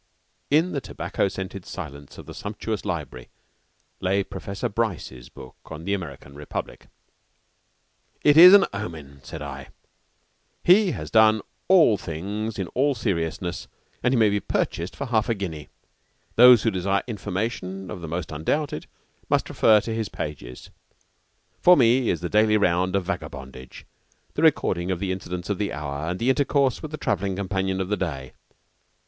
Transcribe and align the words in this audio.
In 0.49 0.71
the 0.71 0.81
tobacco 0.81 1.27
scented 1.27 1.63
silence 1.63 2.17
of 2.17 2.25
the 2.25 2.33
sumptuous 2.33 2.85
library 2.85 3.29
lay 3.99 4.23
Professor 4.23 4.67
Bryce's 4.67 5.29
book 5.29 5.57
on 5.65 5.83
the 5.85 5.93
American 5.93 6.33
Republic. 6.33 6.87
"It 8.23 8.35
is 8.35 8.55
an 8.55 8.65
omen," 8.73 9.19
said 9.21 9.43
I. 9.43 9.67
"He 10.63 10.89
has 10.93 11.11
done 11.11 11.43
all 11.67 11.97
things 11.97 12.57
in 12.57 12.65
all 12.69 12.95
seriousness, 12.95 13.67
and 14.01 14.11
he 14.11 14.17
may 14.19 14.31
be 14.31 14.39
purchased 14.39 14.95
for 14.95 15.05
half 15.05 15.29
a 15.29 15.35
guinea. 15.35 15.69
Those 16.35 16.63
who 16.63 16.71
desire 16.71 17.03
information 17.05 17.91
of 17.91 18.01
the 18.01 18.07
most 18.07 18.31
undoubted, 18.31 18.87
must 19.29 19.49
refer 19.49 19.81
to 19.81 19.93
his 19.93 20.09
pages. 20.09 20.71
For 21.61 21.77
me 21.77 22.09
is 22.09 22.21
the 22.21 22.27
daily 22.27 22.57
round 22.57 22.95
of 22.95 23.05
vagabondage, 23.05 23.85
the 24.33 24.41
recording 24.41 24.89
of 24.89 24.97
the 24.97 25.11
incidents 25.11 25.51
of 25.51 25.59
the 25.59 25.71
hour 25.71 26.07
and 26.09 26.19
intercourse 26.19 26.81
with 26.81 26.89
the 26.89 26.97
travelling 26.97 27.35
companion 27.35 27.79
of 27.79 27.89
the 27.89 27.97
day. 27.97 28.33